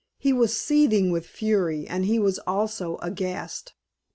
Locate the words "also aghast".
2.39-3.75